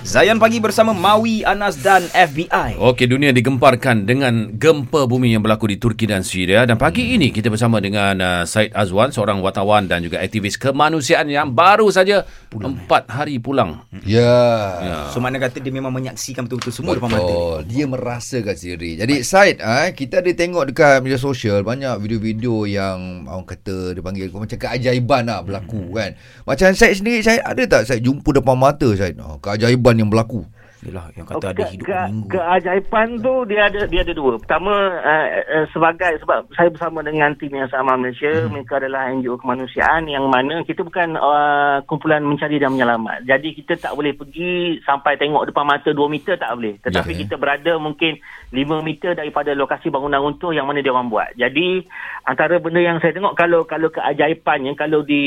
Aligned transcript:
Zayan 0.00 0.40
Pagi 0.40 0.64
bersama 0.64 0.96
Maui, 0.96 1.44
Anas 1.44 1.76
dan 1.76 2.00
FBI. 2.16 2.80
Okey, 2.80 3.04
dunia 3.04 3.36
digemparkan 3.36 4.08
dengan 4.08 4.48
gempa 4.56 5.04
bumi 5.04 5.36
yang 5.36 5.44
berlaku 5.44 5.68
di 5.68 5.76
Turki 5.76 6.08
dan 6.08 6.24
Syria 6.24 6.64
dan 6.64 6.80
pagi 6.80 7.12
ini 7.12 7.28
kita 7.28 7.52
bersama 7.52 7.84
dengan 7.84 8.16
uh, 8.16 8.42
Said 8.48 8.72
Azwan, 8.72 9.12
seorang 9.12 9.44
wartawan 9.44 9.92
dan 9.92 10.00
juga 10.00 10.24
aktivis 10.24 10.56
kemanusiaan 10.56 11.28
yang 11.28 11.52
baru 11.52 11.92
saja 11.92 12.24
empat 12.48 13.12
hari 13.12 13.44
pulang. 13.44 13.84
Ya. 14.00 14.40
Ya. 14.80 14.96
So 15.12 15.20
mana 15.20 15.36
kata 15.36 15.60
dia 15.60 15.68
memang 15.68 15.92
menyaksikan 15.92 16.48
betul-betul 16.48 16.72
semua 16.72 16.96
depan 16.96 17.12
mata. 17.12 17.60
Dia 17.68 17.84
merasakan 17.84 18.56
sendiri. 18.56 18.96
Jadi 19.04 19.20
Said, 19.20 19.60
ah 19.60 19.92
kita 19.92 20.24
ada 20.24 20.32
tengok 20.32 20.72
dekat 20.72 21.04
media 21.04 21.20
sosial 21.20 21.60
banyak 21.60 22.00
video-video 22.00 22.64
yang 22.64 23.28
orang 23.28 23.44
kata 23.44 23.92
dia 23.92 24.00
panggil 24.00 24.32
macam 24.32 24.56
keajaiban 24.56 25.28
lah 25.28 25.44
berlaku 25.44 25.92
kan. 25.92 26.16
Macam 26.48 26.72
Said 26.72 26.96
sendiri, 27.04 27.20
Said 27.20 27.44
ada 27.44 27.62
tak 27.68 27.84
Said 27.84 28.00
jumpa 28.00 28.32
depan 28.32 28.56
mata 28.56 28.88
Said? 28.96 29.20
Oh, 29.20 29.36
keajaiban 29.36 29.89
yang 29.98 30.12
berlaku. 30.12 30.46
Yalah, 30.80 31.12
yang 31.12 31.28
kata 31.28 31.52
ada 31.52 31.60
Ke- 31.60 31.72
hidup 31.76 31.86
ke- 31.92 32.08
minggu. 32.08 32.28
Keajaiban 32.32 33.08
tu 33.20 33.34
dia 33.44 33.68
ada 33.68 33.80
dia 33.84 34.00
ada 34.00 34.12
dua. 34.16 34.40
Pertama 34.40 34.72
uh, 34.96 35.26
uh, 35.44 35.66
sebagai 35.76 36.16
sebab 36.24 36.48
saya 36.56 36.72
bersama 36.72 37.04
dengan 37.04 37.36
tim 37.36 37.52
yang 37.52 37.68
sama 37.68 38.00
Malaysia, 38.00 38.32
hmm. 38.32 38.48
mereka 38.48 38.80
adalah 38.80 39.12
NGO 39.12 39.36
kemanusiaan 39.36 40.08
yang 40.08 40.24
mana 40.32 40.64
kita 40.64 40.80
bukan 40.80 41.20
uh, 41.20 41.84
kumpulan 41.84 42.24
mencari 42.24 42.56
dan 42.56 42.72
menyelamat. 42.72 43.28
Jadi 43.28 43.60
kita 43.60 43.76
tak 43.76 43.92
boleh 43.92 44.16
pergi 44.16 44.80
sampai 44.80 45.20
tengok 45.20 45.52
depan 45.52 45.68
mata 45.68 45.92
2 45.92 46.00
meter 46.08 46.40
tak 46.40 46.52
boleh. 46.56 46.80
Tetapi 46.80 47.12
Ya. 47.12 47.18
kita 47.28 47.34
berada 47.36 47.72
mungkin 47.76 48.16
5 48.48 48.80
meter 48.80 49.12
daripada 49.12 49.52
lokasi 49.52 49.92
bangunan 49.92 50.24
runtuh 50.24 50.56
yang 50.56 50.64
mana 50.64 50.80
dia 50.80 50.96
orang 50.96 51.12
buat. 51.12 51.28
Jadi 51.36 51.84
antara 52.24 52.56
benda 52.56 52.80
yang 52.80 52.96
saya 53.04 53.12
tengok 53.12 53.36
kalau 53.36 53.68
kalau 53.68 53.92
keajaibannya 53.92 54.72
kalau 54.80 55.04
di 55.04 55.22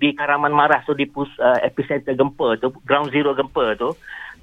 di 0.00 0.16
Karaman 0.16 0.54
Maras 0.56 0.88
tu 0.88 0.96
di 0.96 1.04
pus, 1.04 1.28
uh, 1.36 1.60
epicenter 1.60 2.16
gempa 2.16 2.56
tu, 2.56 2.72
ground 2.88 3.12
zero 3.12 3.36
gempa 3.36 3.76
tu 3.76 3.92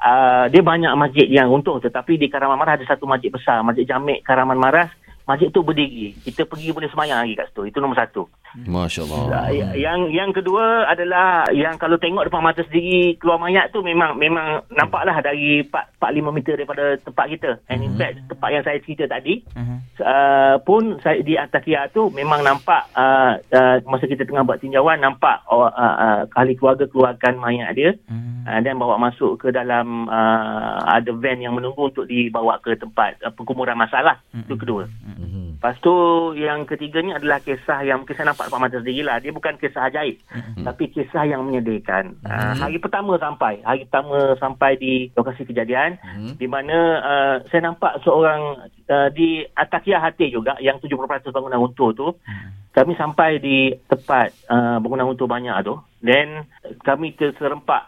uh, 0.00 0.44
dia 0.48 0.62
banyak 0.64 0.92
masjid 0.96 1.28
yang 1.28 1.52
runtuh 1.52 1.78
tetapi 1.78 2.16
di 2.16 2.26
Karaman 2.32 2.56
Maras 2.56 2.80
ada 2.80 2.96
satu 2.96 3.04
masjid 3.04 3.30
besar, 3.30 3.60
Masjid 3.60 3.84
Jamik 3.86 4.24
Karaman 4.24 4.58
Maras. 4.58 4.90
Masjid 5.30 5.46
tu 5.48 5.62
berdiri. 5.62 6.10
Kita 6.18 6.42
pergi 6.42 6.74
boleh 6.74 6.90
semayang 6.90 7.22
lagi 7.22 7.38
kat 7.38 7.46
situ. 7.48 7.62
Itu 7.64 7.78
nombor 7.78 7.94
satu. 7.96 8.26
Masya-Allah. 8.66 9.46
Uh, 9.46 9.78
yang 9.78 10.10
yang 10.10 10.30
kedua 10.30 10.82
adalah 10.84 11.46
yang 11.50 11.78
kalau 11.78 11.94
tengok 11.96 12.26
depan 12.26 12.42
mata 12.42 12.66
sendiri 12.66 13.14
keluar 13.14 13.38
mayat 13.38 13.70
tu 13.70 13.78
memang 13.80 14.18
memang 14.18 14.66
nampaklah 14.68 15.14
dari 15.20 15.62
4 15.62 15.70
4 15.70 16.18
5 16.18 16.34
meter 16.34 16.58
daripada 16.58 16.98
tempat 16.98 17.26
kita. 17.30 17.50
And 17.70 17.80
in 17.80 17.94
fact 17.94 18.26
tempat 18.26 18.48
yang 18.50 18.64
saya 18.64 18.78
cerita 18.80 19.06
tadi 19.06 19.46
Mhm. 19.54 19.76
uh, 20.02 20.56
pun 20.60 20.98
saya 20.98 21.22
di 21.22 21.38
Antakya 21.38 21.86
tu 21.88 22.10
memang 22.10 22.42
nampak 22.42 22.90
uh, 22.92 23.38
uh, 23.38 23.76
masa 23.86 24.04
kita 24.04 24.26
tengah 24.26 24.42
buat 24.42 24.58
tinjauan 24.58 24.98
nampak 24.98 25.46
uh, 25.46 25.70
uh, 25.70 25.94
uh, 25.96 26.20
ahli 26.34 26.54
keluarga 26.54 26.84
keluarkan 26.84 27.38
mayat 27.38 27.70
dia 27.72 27.90
Hmm. 28.10 28.42
uh, 28.42 28.58
dan 28.58 28.74
bawa 28.74 28.98
masuk 28.98 29.38
ke 29.38 29.48
dalam 29.50 30.10
uh, 30.10 30.82
ada 30.90 31.12
van 31.12 31.38
yang 31.38 31.54
menunggu 31.54 31.86
untuk 31.86 32.02
dibawa 32.04 32.58
ke 32.58 32.74
tempat 32.74 33.14
uh, 33.22 33.30
pengkuburan 33.30 33.78
masalah. 33.78 34.18
Itu 34.34 34.56
kedua. 34.56 34.90
Mhm. 34.90 35.19
Lepas 35.60 35.76
tu 35.84 35.92
yang 36.40 36.64
ketiganya 36.64 37.20
adalah 37.20 37.36
kisah 37.44 37.84
yang 37.84 38.00
mungkin 38.00 38.16
saya 38.16 38.32
nampak 38.32 38.48
depan 38.48 38.64
mata 38.64 38.80
sendiri 38.80 39.04
lah. 39.04 39.20
Dia 39.20 39.28
bukan 39.28 39.60
kisah 39.60 39.92
ajaib. 39.92 40.16
Mm-hmm. 40.32 40.64
Tapi 40.64 40.84
kisah 40.88 41.28
yang 41.28 41.44
menyedihkan. 41.44 42.16
Mm-hmm. 42.16 42.32
Uh, 42.32 42.54
hari 42.56 42.80
pertama 42.80 43.20
sampai. 43.20 43.60
Hari 43.60 43.84
pertama 43.84 44.40
sampai 44.40 44.80
di 44.80 45.12
lokasi 45.12 45.44
kejadian. 45.44 46.00
Mhm. 46.00 46.08
Mm-hmm. 46.16 46.34
Di 46.40 46.46
mana 46.48 46.76
uh, 47.04 47.36
saya 47.52 47.68
nampak 47.68 48.00
seorang 48.00 48.72
uh, 48.88 49.08
di 49.12 49.44
Atakia 49.52 50.00
Hati 50.00 50.32
juga. 50.32 50.56
Yang 50.64 50.88
70% 50.88 51.28
bangunan 51.28 51.60
runtuh 51.60 51.92
tu. 51.92 52.08
Mm-hmm. 52.08 52.50
Kami 52.72 52.92
sampai 52.96 53.30
di 53.36 53.76
tempat 53.84 54.32
uh, 54.48 54.80
bangunan 54.80 55.12
runtuh 55.12 55.28
banyak 55.28 55.60
tu. 55.60 55.76
Then 56.00 56.48
kami 56.88 57.12
terserempak 57.20 57.84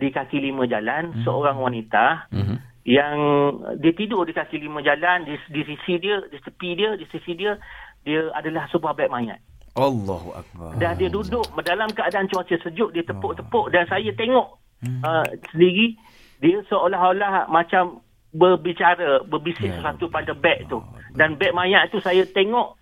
di 0.00 0.08
kaki 0.08 0.40
lima 0.40 0.64
jalan. 0.64 1.12
Mm-hmm. 1.12 1.24
Seorang 1.28 1.60
wanita. 1.60 2.32
Mhm. 2.32 2.69
Yang 2.88 3.16
dia 3.76 3.92
tidur 3.92 4.24
di 4.24 4.32
kaki 4.32 4.56
lima 4.56 4.80
jalan 4.80 5.28
di, 5.28 5.36
di 5.52 5.62
sisi 5.68 6.00
dia 6.00 6.24
di 6.32 6.38
tepi 6.40 6.76
dia 6.76 6.96
di 6.96 7.04
sisi 7.12 7.36
dia 7.36 7.60
dia 8.04 8.32
adalah 8.32 8.64
sebuah 8.72 8.96
beg 8.96 9.12
mayat. 9.12 9.40
Allahu 9.78 10.34
Akbar. 10.34 10.74
dan 10.82 10.98
dia 10.98 11.06
duduk 11.06 11.46
dalam 11.62 11.86
keadaan 11.94 12.26
cuaca 12.26 12.56
sejuk 12.58 12.90
dia 12.90 13.06
tepuk-tepuk 13.06 13.70
dan 13.70 13.86
saya 13.86 14.10
tengok 14.18 14.58
uh, 15.06 15.24
sendiri 15.54 15.94
dia 16.42 16.58
seolah-olah 16.66 17.46
macam 17.52 18.02
berbicara 18.34 19.22
berbisik 19.26 19.70
sesuatu 19.70 20.08
pada 20.08 20.32
beg 20.32 20.66
tu. 20.70 20.80
Dan 21.14 21.36
beg 21.36 21.54
mayat 21.54 21.90
tu 21.90 21.98
saya 22.00 22.22
tengok 22.30 22.78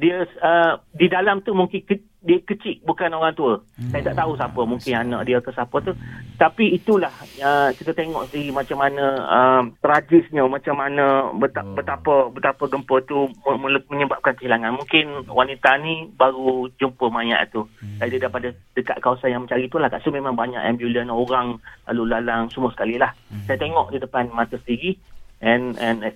dia 0.00 0.24
uh, 0.40 0.80
di 0.96 1.12
dalam 1.12 1.44
tu 1.44 1.52
mungkin 1.52 1.84
ke, 1.84 2.00
dia 2.24 2.40
kecil 2.40 2.80
bukan 2.88 3.12
orang 3.12 3.36
tua. 3.36 3.60
Saya 3.92 4.12
tak 4.12 4.16
tahu 4.16 4.32
siapa 4.32 4.60
mungkin 4.64 4.92
anak 4.96 5.28
dia 5.28 5.44
ke 5.44 5.52
siapa 5.52 5.76
tu. 5.84 5.92
Tapi 6.40 6.72
itulah 6.72 7.12
uh, 7.44 7.68
kita 7.76 7.92
tengok 7.92 8.32
sendiri 8.32 8.48
macam 8.48 8.80
mana 8.80 9.04
uh, 9.28 9.62
tragisnya 9.84 10.48
macam 10.48 10.80
mana 10.80 11.28
beta, 11.36 11.60
betapa 11.60 12.32
betapa 12.32 12.64
gempa 12.64 12.96
tu 13.04 13.28
me- 13.44 13.60
me- 13.60 13.88
menyebabkan 13.92 14.32
kehilangan. 14.40 14.80
Mungkin 14.80 15.28
wanita 15.28 15.76
ni 15.84 16.08
baru 16.16 16.72
jumpa 16.80 17.12
mayat 17.12 17.52
tu. 17.52 17.68
Hmm. 17.84 18.00
Dia 18.00 18.16
daripada 18.16 18.56
dekat 18.72 19.04
kawasan 19.04 19.36
yang 19.36 19.44
mencari 19.44 19.68
itulah 19.68 19.92
kat 19.92 20.00
situ 20.00 20.16
memang 20.16 20.32
banyak 20.32 20.64
ambulan 20.64 21.12
orang 21.12 21.60
lalu 21.92 22.04
lalang 22.08 22.48
semua 22.48 22.72
sekali 22.72 22.96
lah. 22.96 23.12
Hmm. 23.28 23.44
Saya 23.44 23.60
tengok 23.60 23.92
di 23.92 24.00
depan 24.00 24.32
mata 24.32 24.56
sendiri 24.64 24.96
and 25.44 25.76
and 25.76 26.08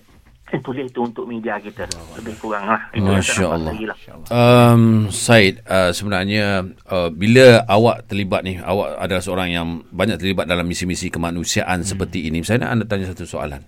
tulis 0.60 0.86
itu 0.90 1.00
untuk 1.02 1.24
media 1.24 1.58
kita. 1.58 1.88
Lebih 2.18 2.34
kurang 2.38 2.68
lah. 2.68 2.80
Itu 2.92 3.08
Masya 3.08 3.46
Allah. 3.48 3.72
lah. 3.74 3.96
Um, 4.28 5.08
Said, 5.08 5.64
uh, 5.66 5.90
sebenarnya 5.90 6.68
uh, 6.90 7.08
bila 7.10 7.64
awak 7.66 8.06
terlibat 8.10 8.44
ni, 8.44 8.60
awak 8.60 9.00
adalah 9.00 9.22
seorang 9.22 9.48
yang 9.50 9.66
banyak 9.90 10.20
terlibat 10.20 10.46
dalam 10.46 10.66
misi-misi 10.68 11.10
kemanusiaan 11.10 11.82
hmm. 11.82 11.88
seperti 11.88 12.30
ini. 12.30 12.44
Saya 12.46 12.62
nak 12.62 12.70
anda 12.78 12.84
tanya 12.84 13.10
satu 13.10 13.24
soalan. 13.26 13.64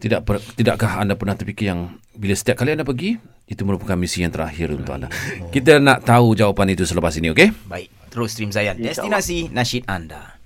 Tidak 0.00 0.24
per, 0.24 0.40
tidakkah 0.40 1.00
anda 1.02 1.12
pernah 1.16 1.36
terfikir 1.36 1.72
yang 1.74 2.00
bila 2.16 2.32
setiap 2.32 2.64
kali 2.64 2.72
anda 2.72 2.88
pergi, 2.88 3.20
itu 3.50 3.62
merupakan 3.68 4.00
misi 4.00 4.24
yang 4.24 4.32
terakhir 4.32 4.72
untuk 4.72 4.96
anda. 4.96 5.08
Kita 5.52 5.76
nak 5.76 6.08
tahu 6.08 6.32
jawapan 6.32 6.72
itu 6.72 6.88
selepas 6.88 7.12
ini, 7.20 7.34
okey? 7.36 7.52
Baik, 7.68 7.92
terus 8.08 8.32
stream 8.32 8.48
Zayan. 8.48 8.80
Destinasi 8.80 9.52
nasyid 9.52 9.84
anda. 9.84 10.39